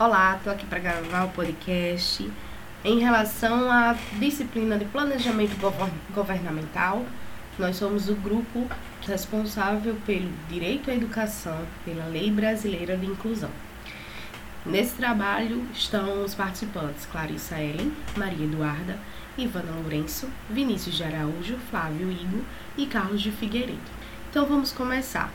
Olá, 0.00 0.36
estou 0.36 0.50
aqui 0.50 0.64
para 0.64 0.78
gravar 0.78 1.24
o 1.24 1.28
podcast 1.28 2.26
em 2.82 3.00
relação 3.00 3.70
à 3.70 3.94
disciplina 4.18 4.78
de 4.78 4.86
planejamento 4.86 5.54
governamental. 6.14 7.04
Nós 7.58 7.76
somos 7.76 8.08
o 8.08 8.14
grupo 8.14 8.66
responsável 9.06 9.94
pelo 10.06 10.32
direito 10.48 10.90
à 10.90 10.94
educação, 10.94 11.66
pela 11.84 12.06
Lei 12.06 12.30
Brasileira 12.30 12.96
de 12.96 13.04
Inclusão. 13.04 13.50
Nesse 14.64 14.94
trabalho 14.94 15.66
estão 15.74 16.24
os 16.24 16.34
participantes 16.34 17.04
Clarissa 17.04 17.60
Ellen, 17.60 17.92
Maria 18.16 18.46
Eduarda, 18.46 18.98
Ivana 19.36 19.72
Lourenço, 19.82 20.30
Vinícius 20.48 20.96
de 20.96 21.04
Araújo, 21.04 21.58
Flávio 21.70 22.10
Igo 22.10 22.42
e 22.74 22.86
Carlos 22.86 23.20
de 23.20 23.30
Figueiredo. 23.30 23.78
Então 24.30 24.46
vamos 24.46 24.72
começar. 24.72 25.30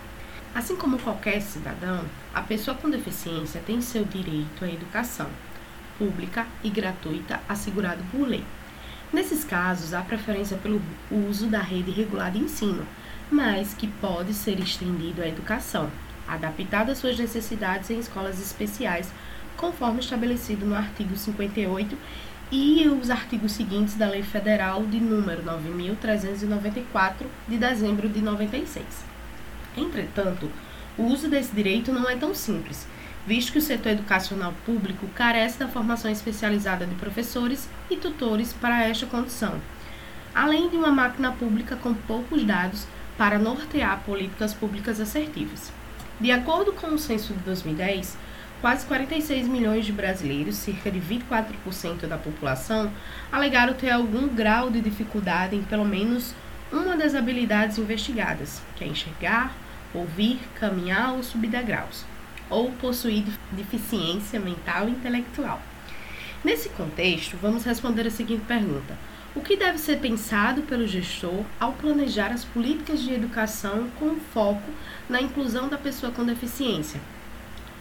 Assim 0.56 0.78
como 0.78 0.98
qualquer 0.98 1.42
cidadão, 1.42 2.06
a 2.34 2.42
pessoa 2.42 2.78
com 2.78 2.90
deficiência 2.90 3.62
tem 3.66 3.82
seu 3.82 4.06
direito 4.06 4.64
à 4.64 4.70
educação 4.70 5.28
pública 6.00 6.48
e 6.64 6.70
gratuita 6.70 7.42
assegurado 7.48 8.02
por 8.10 8.26
lei. 8.26 8.42
Nesses 9.12 9.44
casos, 9.44 9.94
há 9.94 10.02
preferência 10.02 10.56
pelo 10.56 10.82
uso 11.12 11.48
da 11.48 11.60
rede 11.60 11.92
regular 11.92 12.32
de 12.32 12.40
ensino, 12.40 12.88
mas 13.30 13.74
que 13.74 13.86
pode 13.86 14.34
ser 14.34 14.58
estendido 14.62 15.22
à 15.22 15.28
educação, 15.28 15.92
adaptada 16.26 16.94
às 16.94 17.00
suas 17.00 17.20
necessidades 17.20 17.90
em 17.90 18.00
escolas 18.00 18.40
especiais, 18.40 19.12
conforme 19.58 20.00
estabelecido 20.00 20.66
no 20.66 20.76
artigo 20.76 21.18
58 21.18 21.98
e 22.50 22.88
os 22.88 23.10
artigos 23.10 23.52
seguintes 23.52 23.96
da 23.96 24.08
Lei 24.08 24.24
Federal 24.24 24.86
de 24.86 25.02
número 25.02 25.44
9394 25.44 27.28
de 27.46 27.58
dezembro 27.58 28.08
de 28.08 28.22
96. 28.22 29.15
Entretanto, 29.78 30.52
o 30.98 31.04
uso 31.04 31.28
desse 31.28 31.54
direito 31.54 31.92
não 31.92 32.10
é 32.10 32.16
tão 32.16 32.34
simples, 32.34 32.88
visto 33.28 33.52
que 33.52 33.58
o 33.58 33.62
setor 33.62 33.92
educacional 33.92 34.54
público 34.66 35.08
carece 35.16 35.60
da 35.60 35.68
formação 35.68 36.10
especializada 36.10 36.86
de 36.86 36.96
professores 36.96 37.68
e 37.90 37.98
tutores 37.98 38.54
para 38.54 38.84
esta 38.84 39.06
condição, 39.06 39.60
além 40.34 40.70
de 40.70 40.78
uma 40.78 40.92
máquina 40.92 41.32
pública 41.32 41.76
com 41.76 41.94
poucos 41.94 42.44
dados 42.44 42.88
para 43.18 43.40
nortear 43.40 44.02
políticas 44.06 44.54
públicas 44.54 45.00
assertivas. 45.00 45.72
De 46.20 46.32
acordo 46.32 46.72
com 46.72 46.88
o 46.88 46.98
censo 46.98 47.34
de 47.34 47.40
2010, 47.40 48.18
quase 48.62 48.86
46 48.86 49.48
milhões 49.48 49.86
de 49.86 49.92
brasileiros, 49.92 50.56
cerca 50.56 50.90
de 50.90 51.00
24% 51.00 52.08
da 52.08 52.18
população, 52.18 52.92
alegaram 53.32 53.74
ter 53.74 53.90
algum 53.90 54.28
grau 54.28 54.70
de 54.70 54.82
dificuldade 54.82 55.56
em 55.56 55.64
pelo 55.64 55.86
menos 55.86 56.34
uma 56.72 56.98
das 56.98 57.16
habilidades 57.16 57.78
investigadas, 57.78 58.62
que 58.76 58.84
é 58.84 58.88
enxergar, 58.88 59.56
ouvir, 59.94 60.40
caminhar 60.60 61.14
ou 61.14 61.24
subir 61.24 61.50
degraus, 61.50 62.06
ou 62.50 62.72
possuir 62.74 63.26
deficiência 63.52 64.40
mental 64.40 64.88
e 64.88 64.92
intelectual. 64.92 65.62
Nesse 66.44 66.70
contexto, 66.70 67.38
vamos 67.42 67.64
responder 67.64 68.06
a 68.06 68.12
seguinte 68.12 68.44
pergunta: 68.46 68.98
O 69.34 69.42
que 69.42 69.58
deve 69.58 69.78
ser 69.78 70.00
pensado 70.00 70.62
pelo 70.64 70.88
gestor 70.88 71.44
ao 71.60 71.74
planejar 71.74 72.32
as 72.32 72.46
políticas 72.46 73.02
de 73.02 73.14
educação 73.14 73.88
com 74.00 74.16
foco 74.34 74.72
na 75.10 75.22
inclusão 75.22 75.68
da 75.68 75.78
pessoa 75.78 76.12
com 76.12 76.24
deficiência? 76.24 77.00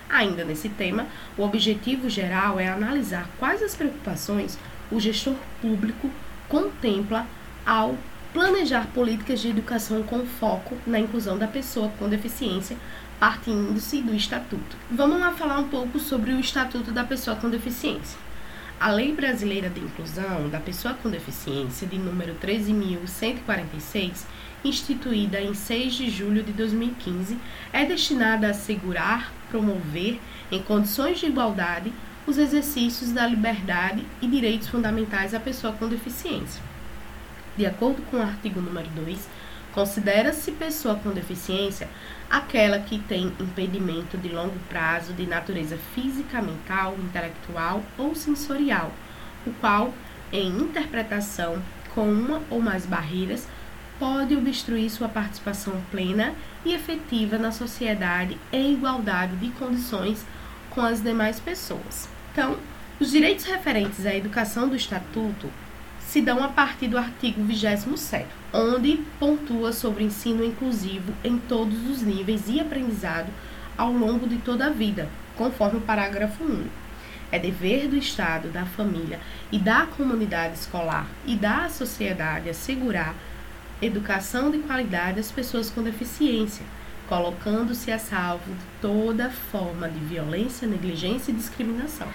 Ainda 0.08 0.44
nesse 0.44 0.68
tema, 0.68 1.06
o 1.36 1.42
objetivo 1.42 2.08
geral 2.08 2.60
é 2.60 2.68
analisar 2.68 3.28
quais 3.38 3.62
as 3.62 3.74
preocupações 3.74 4.58
o 4.90 5.00
gestor 5.00 5.34
público 5.60 6.10
contempla 6.48 7.26
ao 7.66 7.96
planejar 8.34 8.88
políticas 8.88 9.40
de 9.40 9.48
educação 9.48 10.02
com 10.02 10.26
foco 10.26 10.76
na 10.84 10.98
inclusão 10.98 11.38
da 11.38 11.46
pessoa 11.46 11.88
com 11.96 12.08
deficiência, 12.08 12.76
partindo-se 13.20 14.02
do 14.02 14.12
Estatuto. 14.12 14.76
Vamos 14.90 15.20
lá 15.20 15.30
falar 15.30 15.60
um 15.60 15.68
pouco 15.68 16.00
sobre 16.00 16.32
o 16.32 16.40
Estatuto 16.40 16.90
da 16.90 17.04
Pessoa 17.04 17.36
com 17.36 17.48
Deficiência. 17.48 18.18
A 18.80 18.90
Lei 18.90 19.14
Brasileira 19.14 19.70
de 19.70 19.78
Inclusão 19.78 20.48
da 20.48 20.58
Pessoa 20.58 20.94
com 20.94 21.08
Deficiência, 21.08 21.86
de 21.86 21.96
número 21.96 22.34
13.146, 22.42 24.24
instituída 24.64 25.40
em 25.40 25.54
6 25.54 25.94
de 25.94 26.10
julho 26.10 26.42
de 26.42 26.52
2015, 26.52 27.38
é 27.72 27.84
destinada 27.84 28.48
a 28.48 28.50
assegurar, 28.50 29.32
promover, 29.48 30.20
em 30.50 30.60
condições 30.60 31.20
de 31.20 31.26
igualdade, 31.26 31.92
os 32.26 32.36
exercícios 32.36 33.12
da 33.12 33.28
liberdade 33.28 34.04
e 34.20 34.26
direitos 34.26 34.66
fundamentais 34.66 35.34
à 35.34 35.38
pessoa 35.38 35.72
com 35.74 35.86
deficiência. 35.86 36.73
De 37.56 37.64
acordo 37.64 38.02
com 38.10 38.16
o 38.16 38.22
artigo 38.22 38.60
número 38.60 38.88
2, 38.90 39.28
considera-se 39.72 40.52
pessoa 40.52 40.96
com 40.96 41.10
deficiência 41.10 41.88
aquela 42.28 42.78
que 42.78 42.98
tem 42.98 43.32
impedimento 43.38 44.18
de 44.18 44.28
longo 44.28 44.58
prazo 44.68 45.12
de 45.12 45.26
natureza 45.26 45.76
física, 45.94 46.42
mental, 46.42 46.96
intelectual 46.98 47.82
ou 47.96 48.14
sensorial, 48.14 48.92
o 49.46 49.52
qual, 49.54 49.92
em 50.32 50.48
interpretação 50.48 51.62
com 51.94 52.10
uma 52.10 52.42
ou 52.50 52.60
mais 52.60 52.86
barreiras, 52.86 53.46
pode 53.98 54.36
obstruir 54.36 54.90
sua 54.90 55.08
participação 55.08 55.80
plena 55.90 56.34
e 56.64 56.72
efetiva 56.72 57.38
na 57.38 57.52
sociedade 57.52 58.36
em 58.52 58.72
igualdade 58.72 59.36
de 59.36 59.48
condições 59.50 60.24
com 60.70 60.80
as 60.80 61.00
demais 61.00 61.38
pessoas. 61.38 62.08
Então, 62.32 62.56
os 62.98 63.10
direitos 63.10 63.44
referentes 63.44 64.04
à 64.06 64.14
educação 64.14 64.68
do 64.68 64.74
Estatuto 64.74 65.48
se 66.14 66.22
dão 66.22 66.44
a 66.44 66.46
partir 66.46 66.86
do 66.86 66.96
artigo 66.96 67.42
27, 67.42 68.24
onde 68.52 69.02
pontua 69.18 69.72
sobre 69.72 70.04
ensino 70.04 70.44
inclusivo 70.44 71.12
em 71.24 71.36
todos 71.38 71.90
os 71.90 72.02
níveis 72.02 72.44
e 72.48 72.60
aprendizado 72.60 73.26
ao 73.76 73.90
longo 73.90 74.28
de 74.28 74.36
toda 74.36 74.66
a 74.66 74.70
vida, 74.70 75.08
conforme 75.36 75.78
o 75.78 75.80
parágrafo 75.80 76.44
1. 76.44 76.66
É 77.32 77.38
dever 77.40 77.88
do 77.88 77.96
Estado, 77.96 78.48
da 78.50 78.64
família 78.64 79.18
e 79.50 79.58
da 79.58 79.86
comunidade 79.86 80.54
escolar 80.54 81.08
e 81.26 81.34
da 81.34 81.68
sociedade 81.68 82.48
assegurar 82.48 83.16
educação 83.82 84.52
de 84.52 84.58
qualidade 84.58 85.18
às 85.18 85.32
pessoas 85.32 85.68
com 85.68 85.82
deficiência, 85.82 86.64
colocando-se 87.08 87.90
a 87.90 87.98
salvo 87.98 88.52
de 88.52 88.64
toda 88.80 89.30
forma 89.30 89.88
de 89.88 89.98
violência, 89.98 90.68
negligência 90.68 91.32
e 91.32 91.34
discriminação. 91.34 92.06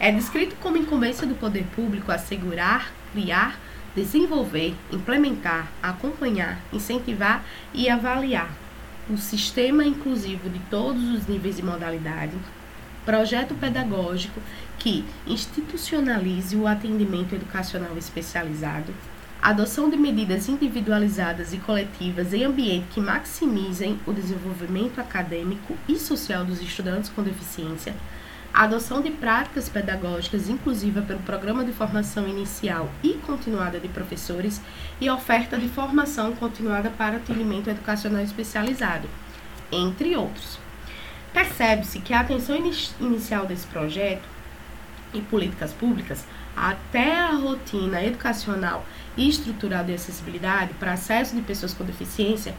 É 0.00 0.10
descrito 0.10 0.56
como 0.56 0.76
incumbência 0.76 1.26
do 1.26 1.34
poder 1.34 1.64
público 1.74 2.10
assegurar, 2.10 2.92
criar, 3.12 3.58
desenvolver, 3.94 4.74
implementar, 4.92 5.70
acompanhar, 5.82 6.60
incentivar 6.72 7.44
e 7.72 7.88
avaliar 7.88 8.50
o 9.08 9.16
sistema 9.16 9.84
inclusivo 9.84 10.48
de 10.48 10.58
todos 10.70 11.02
os 11.10 11.26
níveis 11.26 11.58
e 11.58 11.62
modalidades, 11.62 12.38
projeto 13.04 13.54
pedagógico 13.54 14.40
que 14.78 15.04
institucionalize 15.26 16.56
o 16.56 16.66
atendimento 16.66 17.34
educacional 17.34 17.96
especializado, 17.98 18.92
adoção 19.42 19.90
de 19.90 19.96
medidas 19.96 20.48
individualizadas 20.48 21.52
e 21.52 21.58
coletivas 21.58 22.32
em 22.32 22.44
ambiente 22.44 22.86
que 22.94 23.00
maximizem 23.00 24.00
o 24.06 24.12
desenvolvimento 24.12 25.00
acadêmico 25.00 25.76
e 25.86 25.98
social 25.98 26.44
dos 26.44 26.62
estudantes 26.62 27.10
com 27.10 27.22
deficiência, 27.22 27.94
a 28.54 28.62
adoção 28.62 29.02
de 29.02 29.10
práticas 29.10 29.68
pedagógicas 29.68 30.48
inclusivas 30.48 31.04
pelo 31.04 31.18
Programa 31.18 31.64
de 31.64 31.72
Formação 31.72 32.28
Inicial 32.28 32.88
e 33.02 33.14
Continuada 33.14 33.80
de 33.80 33.88
Professores 33.88 34.60
e 35.00 35.10
oferta 35.10 35.58
de 35.58 35.68
formação 35.68 36.36
continuada 36.36 36.88
para 36.88 37.16
atendimento 37.16 37.68
educacional 37.68 38.22
especializado, 38.22 39.10
entre 39.72 40.14
outros. 40.14 40.60
Percebe-se 41.32 41.98
que 41.98 42.14
a 42.14 42.20
atenção 42.20 42.56
inicial 43.00 43.44
desse 43.44 43.66
projeto 43.66 44.28
e 45.12 45.20
políticas 45.20 45.72
públicas 45.72 46.24
até 46.56 47.18
a 47.18 47.32
rotina 47.32 48.04
educacional 48.04 48.86
e 49.16 49.28
estrutural 49.28 49.82
de 49.82 49.94
acessibilidade 49.94 50.74
para 50.74 50.92
acesso 50.92 51.34
de 51.34 51.42
pessoas 51.42 51.74
com 51.74 51.82
deficiência 51.82 52.54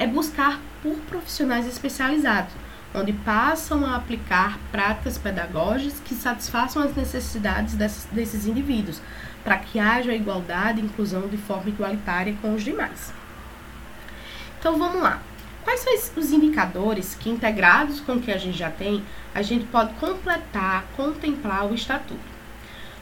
é 0.00 0.04
buscar 0.04 0.60
por 0.82 0.96
profissionais 1.08 1.64
especializados 1.64 2.52
onde 2.94 3.12
passam 3.12 3.84
a 3.84 3.96
aplicar 3.96 4.58
práticas 4.72 5.18
pedagógicas 5.18 6.00
que 6.04 6.14
satisfaçam 6.14 6.82
as 6.82 6.94
necessidades 6.94 7.74
desses, 7.74 8.04
desses 8.06 8.46
indivíduos, 8.46 9.00
para 9.44 9.58
que 9.58 9.78
haja 9.78 10.14
igualdade 10.14 10.80
e 10.80 10.84
inclusão 10.84 11.28
de 11.28 11.36
forma 11.36 11.68
igualitária 11.68 12.34
com 12.40 12.54
os 12.54 12.62
demais. 12.62 13.12
Então 14.58 14.78
vamos 14.78 15.02
lá. 15.02 15.20
Quais 15.64 15.80
são 15.80 15.92
os 16.16 16.32
indicadores 16.32 17.14
que, 17.14 17.28
integrados 17.28 18.00
com 18.00 18.14
o 18.14 18.20
que 18.20 18.32
a 18.32 18.38
gente 18.38 18.56
já 18.56 18.70
tem, 18.70 19.04
a 19.34 19.42
gente 19.42 19.66
pode 19.66 19.92
completar, 19.94 20.84
contemplar 20.96 21.66
o 21.66 21.74
Estatuto? 21.74 22.38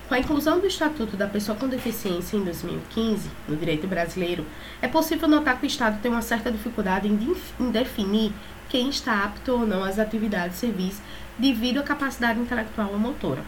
Com 0.08 0.14
a 0.14 0.19
inclusão 0.19 0.60
do 0.60 0.66
Estatuto 0.66 1.16
da 1.16 1.26
Pessoa 1.26 1.56
com 1.56 1.69
Deficiência 1.69 2.37
em 2.37 2.44
2015, 2.44 3.28
no 3.49 3.56
direito 3.56 3.87
brasileiro, 3.87 4.44
é 4.82 4.87
possível 4.88 5.28
notar 5.28 5.58
que 5.58 5.66
o 5.66 5.69
Estado 5.69 6.00
tem 6.00 6.10
uma 6.10 6.22
certa 6.22 6.50
dificuldade 6.50 7.08
em 7.08 7.70
definir 7.70 8.32
quem 8.68 8.88
está 8.88 9.24
apto 9.24 9.52
ou 9.52 9.66
não 9.66 9.84
às 9.84 9.98
atividades 9.98 10.56
civis 10.56 11.00
devido 11.38 11.78
à 11.78 11.82
capacidade 11.82 12.40
intelectual 12.40 12.90
ou 12.92 12.98
motora. 12.98 13.42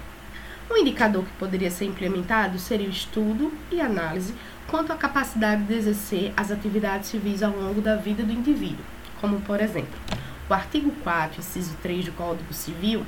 Um 0.70 0.76
indicador 0.76 1.24
que 1.24 1.32
poderia 1.38 1.70
ser 1.70 1.86
implementado 1.86 2.58
seria 2.58 2.86
o 2.86 2.90
estudo 2.90 3.52
e 3.70 3.80
análise 3.80 4.34
quanto 4.66 4.92
à 4.92 4.96
capacidade 4.96 5.64
de 5.64 5.74
exercer 5.74 6.32
as 6.36 6.50
atividades 6.50 7.08
civis 7.08 7.42
ao 7.42 7.52
longo 7.52 7.80
da 7.80 7.96
vida 7.96 8.22
do 8.22 8.32
indivíduo, 8.32 8.84
como 9.20 9.40
por 9.40 9.60
exemplo, 9.60 9.98
o 10.48 10.52
artigo 10.52 10.90
4, 11.02 11.40
inciso 11.40 11.74
3 11.82 12.06
do 12.06 12.12
Código 12.12 12.52
Civil, 12.52 13.04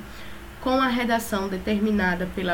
com 0.59 0.81
a 0.81 0.87
redação 0.87 1.47
determinada 1.47 2.27
pela, 2.35 2.53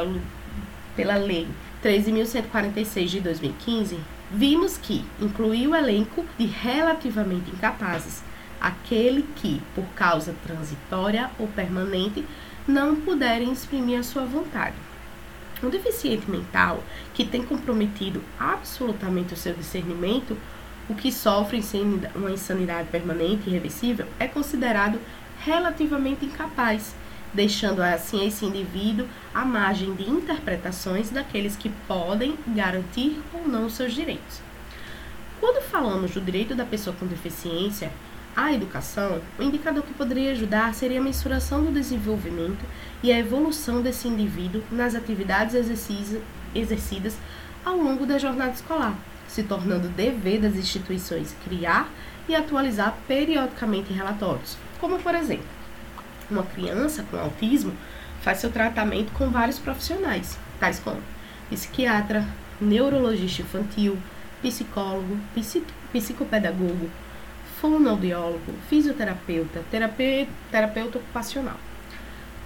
pela 0.95 1.15
Lei 1.15 1.47
13.146 1.83 3.07
de 3.07 3.21
2015, 3.21 3.99
vimos 4.31 4.77
que 4.77 5.05
incluiu 5.21 5.71
o 5.71 5.75
elenco 5.75 6.25
de 6.37 6.45
relativamente 6.45 7.51
incapazes, 7.51 8.23
aquele 8.59 9.23
que, 9.35 9.61
por 9.73 9.85
causa 9.95 10.35
transitória 10.45 11.29
ou 11.39 11.47
permanente, 11.47 12.25
não 12.67 12.95
puderem 12.95 13.51
exprimir 13.51 13.99
a 13.99 14.03
sua 14.03 14.25
vontade. 14.25 14.75
Um 15.63 15.69
deficiente 15.69 16.29
mental 16.29 16.83
que 17.13 17.25
tem 17.25 17.43
comprometido 17.43 18.21
absolutamente 18.39 19.33
o 19.33 19.37
seu 19.37 19.53
discernimento, 19.53 20.37
o 20.89 20.93
que 20.93 21.11
sofre 21.11 21.61
uma 22.15 22.31
insanidade 22.31 22.89
permanente 22.89 23.43
e 23.45 23.49
irreversível, 23.49 24.07
é 24.19 24.27
considerado 24.27 24.99
relativamente 25.43 26.25
incapaz, 26.25 26.95
deixando 27.33 27.81
assim 27.81 28.25
esse 28.25 28.45
indivíduo 28.45 29.07
à 29.33 29.43
margem 29.43 29.93
de 29.95 30.09
interpretações 30.09 31.09
daqueles 31.09 31.55
que 31.55 31.69
podem 31.87 32.37
garantir 32.47 33.19
ou 33.33 33.47
não 33.47 33.69
seus 33.69 33.93
direitos. 33.93 34.41
Quando 35.39 35.61
falamos 35.61 36.11
do 36.11 36.21
direito 36.21 36.55
da 36.55 36.65
pessoa 36.65 36.95
com 36.99 37.05
deficiência, 37.05 37.91
à 38.37 38.53
educação, 38.53 39.19
o 39.39 39.41
indicador 39.41 39.83
que 39.83 39.95
poderia 39.95 40.31
ajudar 40.31 40.71
seria 40.75 40.99
a 40.99 41.03
mensuração 41.03 41.63
do 41.63 41.71
desenvolvimento 41.71 42.63
e 43.01 43.11
a 43.11 43.17
evolução 43.17 43.81
desse 43.81 44.07
indivíduo 44.07 44.61
nas 44.71 44.93
atividades 44.93 45.55
exercidas 46.53 47.17
ao 47.65 47.75
longo 47.75 48.05
da 48.05 48.19
jornada 48.19 48.51
escolar, 48.51 48.95
se 49.27 49.41
tornando 49.41 49.89
dever 49.89 50.39
das 50.39 50.55
instituições 50.55 51.35
criar 51.43 51.89
e 52.29 52.35
atualizar 52.35 52.95
periodicamente 53.07 53.91
relatórios, 53.91 54.55
como 54.79 54.99
por 54.99 55.15
exemplo, 55.15 55.47
uma 56.29 56.43
criança 56.43 57.03
com 57.09 57.17
autismo 57.17 57.73
faz 58.21 58.37
seu 58.37 58.51
tratamento 58.51 59.11
com 59.13 59.29
vários 59.31 59.57
profissionais, 59.57 60.37
tais 60.59 60.79
como 60.79 61.01
psiquiatra, 61.49 62.23
neurologista 62.61 63.41
infantil, 63.41 63.97
psicólogo, 64.43 65.17
psicopedagogo, 65.91 66.91
fonoaudiólogo, 67.61 68.53
fisioterapeuta, 68.69 69.63
terapeuta, 69.71 70.31
terapeuta 70.51 70.97
ocupacional. 70.99 71.57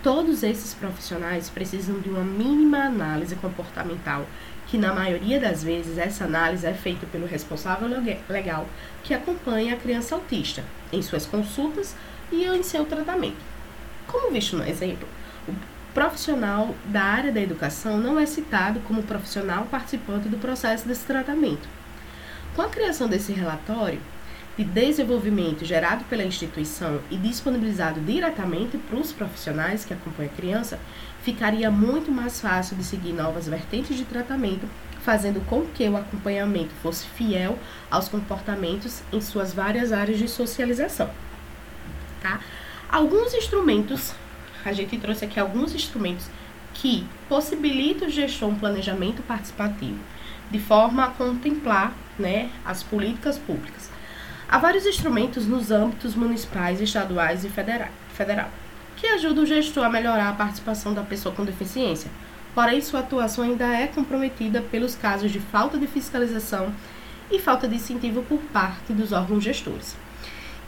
Todos 0.01 0.41
esses 0.41 0.73
profissionais 0.73 1.49
precisam 1.49 1.99
de 1.99 2.09
uma 2.09 2.23
mínima 2.23 2.79
análise 2.85 3.35
comportamental, 3.35 4.25
que 4.67 4.77
na 4.77 4.93
maioria 4.93 5.39
das 5.39 5.63
vezes 5.63 5.97
essa 5.97 6.23
análise 6.23 6.65
é 6.65 6.73
feita 6.73 7.05
pelo 7.05 7.27
responsável 7.27 7.87
legal 8.29 8.65
que 9.03 9.13
acompanha 9.13 9.73
a 9.73 9.77
criança 9.77 10.15
autista 10.15 10.63
em 10.91 11.01
suas 11.01 11.25
consultas 11.25 11.95
e 12.31 12.45
em 12.45 12.63
seu 12.63 12.85
tratamento. 12.85 13.37
Como 14.07 14.31
visto 14.31 14.57
no 14.57 14.65
exemplo, 14.65 15.07
o 15.47 15.53
profissional 15.93 16.73
da 16.85 17.03
área 17.03 17.31
da 17.31 17.41
educação 17.41 17.97
não 17.97 18.17
é 18.17 18.25
citado 18.25 18.79
como 18.81 19.03
profissional 19.03 19.65
participante 19.65 20.29
do 20.29 20.37
processo 20.37 20.87
desse 20.87 21.05
tratamento. 21.05 21.67
Com 22.55 22.61
a 22.61 22.69
criação 22.69 23.07
desse 23.07 23.33
relatório, 23.33 23.99
de 24.61 24.63
desenvolvimento 24.63 25.65
gerado 25.65 26.03
pela 26.05 26.23
instituição 26.23 26.99
e 27.09 27.17
disponibilizado 27.17 27.99
diretamente 27.99 28.77
para 28.77 28.99
os 28.99 29.11
profissionais 29.11 29.83
que 29.83 29.93
acompanham 29.93 30.31
a 30.31 30.35
criança, 30.35 30.79
ficaria 31.23 31.71
muito 31.71 32.11
mais 32.11 32.39
fácil 32.39 32.77
de 32.77 32.83
seguir 32.83 33.11
novas 33.11 33.47
vertentes 33.47 33.97
de 33.97 34.05
tratamento, 34.05 34.67
fazendo 35.01 35.43
com 35.47 35.65
que 35.65 35.89
o 35.89 35.97
acompanhamento 35.97 36.75
fosse 36.83 37.07
fiel 37.07 37.57
aos 37.89 38.07
comportamentos 38.07 39.01
em 39.11 39.19
suas 39.19 39.51
várias 39.51 39.91
áreas 39.91 40.19
de 40.19 40.27
socialização. 40.27 41.09
Tá? 42.21 42.39
Alguns 42.87 43.33
instrumentos, 43.33 44.13
a 44.63 44.71
gente 44.73 44.95
trouxe 44.99 45.25
aqui 45.25 45.39
alguns 45.39 45.73
instrumentos 45.73 46.27
que 46.75 47.03
possibilitam 47.27 48.07
o 48.07 48.11
gestor 48.11 48.49
um 48.49 48.59
planejamento 48.59 49.23
participativo, 49.23 49.97
de 50.51 50.59
forma 50.59 51.05
a 51.05 51.09
contemplar 51.09 51.95
né, 52.19 52.51
as 52.63 52.83
políticas 52.83 53.39
públicas. 53.39 53.89
Há 54.51 54.57
vários 54.57 54.85
instrumentos 54.85 55.47
nos 55.47 55.71
âmbitos 55.71 56.13
municipais, 56.13 56.81
estaduais 56.81 57.45
e 57.45 57.49
federal, 57.49 58.49
que 58.97 59.07
ajudam 59.07 59.45
o 59.45 59.47
gestor 59.47 59.85
a 59.85 59.89
melhorar 59.89 60.27
a 60.27 60.33
participação 60.33 60.93
da 60.93 61.03
pessoa 61.03 61.33
com 61.33 61.45
deficiência. 61.45 62.11
Porém, 62.53 62.81
sua 62.81 62.99
atuação 62.99 63.45
ainda 63.45 63.65
é 63.65 63.87
comprometida 63.87 64.61
pelos 64.61 64.93
casos 64.93 65.31
de 65.31 65.39
falta 65.39 65.77
de 65.77 65.87
fiscalização 65.87 66.75
e 67.31 67.39
falta 67.39 67.65
de 67.65 67.75
incentivo 67.75 68.23
por 68.23 68.39
parte 68.51 68.91
dos 68.91 69.13
órgãos 69.13 69.41
gestores. 69.41 69.95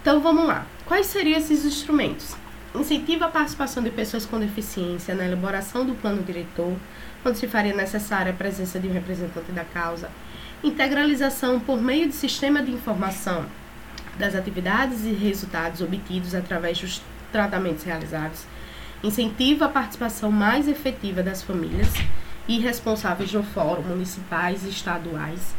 Então, 0.01 0.21
vamos 0.21 0.47
lá. 0.47 0.65
Quais 0.85 1.07
seriam 1.07 1.37
esses 1.37 1.65
instrumentos? 1.65 2.37
Incentiva 2.73 3.25
a 3.25 3.31
participação 3.31 3.83
de 3.83 3.91
pessoas 3.91 4.25
com 4.25 4.39
deficiência 4.39 5.13
na 5.13 5.25
elaboração 5.25 5.85
do 5.85 5.93
plano 5.93 6.23
diretor, 6.23 6.73
quando 7.21 7.35
se 7.35 7.49
faria 7.49 7.75
necessária 7.75 8.31
a 8.31 8.35
presença 8.35 8.79
de 8.79 8.87
um 8.87 8.93
representante 8.93 9.51
da 9.51 9.65
causa. 9.65 10.09
Integralização 10.63 11.59
por 11.59 11.81
meio 11.81 12.07
de 12.07 12.15
sistema 12.15 12.63
de 12.63 12.71
informação 12.71 13.45
das 14.17 14.35
atividades 14.35 15.05
e 15.05 15.11
resultados 15.11 15.81
obtidos 15.81 16.35
através 16.35 16.79
dos 16.79 17.01
tratamentos 17.31 17.83
realizados, 17.83 18.45
incentiva 19.03 19.65
a 19.65 19.69
participação 19.69 20.31
mais 20.31 20.67
efetiva 20.67 21.21
das 21.21 21.41
famílias 21.41 21.89
e 22.47 22.59
responsáveis 22.59 23.31
do 23.31 23.43
fórum 23.43 23.81
municipais 23.81 24.63
e 24.63 24.69
estaduais, 24.69 25.55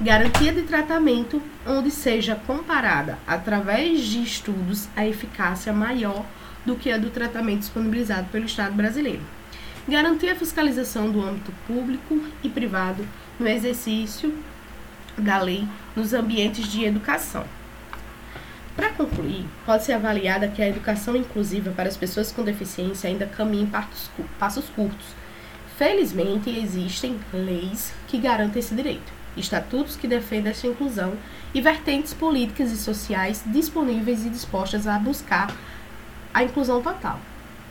garantia 0.00 0.52
de 0.52 0.62
tratamento 0.62 1.42
onde 1.66 1.90
seja 1.90 2.34
comparada 2.34 3.18
através 3.26 4.04
de 4.04 4.22
estudos 4.22 4.88
a 4.96 5.06
eficácia 5.06 5.72
maior 5.72 6.24
do 6.64 6.76
que 6.76 6.90
a 6.90 6.98
do 6.98 7.10
tratamento 7.10 7.60
disponibilizado 7.60 8.28
pelo 8.30 8.46
Estado 8.46 8.74
brasileiro. 8.74 9.22
Garantir 9.88 10.28
a 10.28 10.36
fiscalização 10.36 11.10
do 11.10 11.24
âmbito 11.24 11.52
público 11.66 12.20
e 12.42 12.48
privado 12.48 13.06
no 13.38 13.48
exercício 13.48 14.34
da 15.16 15.38
lei 15.38 15.66
nos 15.96 16.12
ambientes 16.12 16.70
de 16.70 16.84
educação. 16.84 17.44
Para 18.78 18.90
concluir, 18.90 19.44
pode 19.66 19.82
ser 19.82 19.94
avaliada 19.94 20.46
que 20.46 20.62
a 20.62 20.68
educação 20.68 21.16
inclusiva 21.16 21.72
para 21.72 21.88
as 21.88 21.96
pessoas 21.96 22.30
com 22.30 22.44
deficiência 22.44 23.10
ainda 23.10 23.26
caminha 23.26 23.64
em 23.64 23.72
passos 24.38 24.68
curtos. 24.68 25.06
Felizmente, 25.76 26.48
existem 26.48 27.18
leis 27.32 27.92
que 28.06 28.18
garantem 28.18 28.60
esse 28.60 28.76
direito, 28.76 29.12
estatutos 29.36 29.96
que 29.96 30.06
defendem 30.06 30.52
essa 30.52 30.68
inclusão 30.68 31.14
e 31.52 31.60
vertentes 31.60 32.14
políticas 32.14 32.70
e 32.70 32.76
sociais 32.76 33.42
disponíveis 33.46 34.24
e 34.24 34.30
dispostas 34.30 34.86
a 34.86 34.96
buscar 34.96 35.52
a 36.32 36.44
inclusão 36.44 36.80
total. 36.80 37.18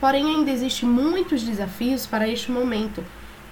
Porém, 0.01 0.25
ainda 0.25 0.51
existem 0.51 0.89
muitos 0.89 1.41
desafios 1.41 2.05
para 2.05 2.27
este 2.27 2.51
momento 2.51 3.01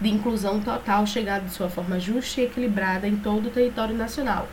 de 0.01 0.09
inclusão 0.09 0.59
total 0.59 1.07
chegar 1.07 1.39
de 1.39 1.51
sua 1.51 1.69
forma 1.69 2.01
justa 2.01 2.41
e 2.41 2.43
equilibrada 2.47 3.07
em 3.07 3.15
todo 3.15 3.47
o 3.47 3.51
território 3.51 3.95
nacional 3.95 4.45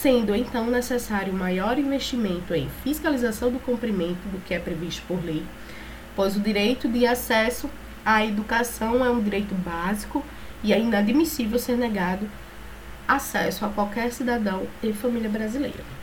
sendo 0.00 0.34
então 0.34 0.66
necessário 0.66 1.32
maior 1.32 1.78
investimento 1.78 2.54
em 2.54 2.68
fiscalização 2.82 3.50
do 3.50 3.58
cumprimento 3.58 4.28
do 4.30 4.38
que 4.44 4.54
é 4.54 4.58
previsto 4.58 5.02
por 5.08 5.24
lei, 5.24 5.42
pois 6.14 6.36
o 6.36 6.40
direito 6.40 6.88
de 6.88 7.06
acesso 7.06 7.70
à 8.04 8.24
educação 8.24 9.04
é 9.04 9.10
um 9.10 9.22
direito 9.22 9.54
básico 9.54 10.24
e 10.62 10.72
é 10.72 10.78
inadmissível 10.78 11.58
ser 11.58 11.76
negado 11.76 12.28
acesso 13.08 13.64
a 13.64 13.68
qualquer 13.68 14.12
cidadão 14.12 14.66
e 14.82 14.92
família 14.92 15.30
brasileira. 15.30 15.95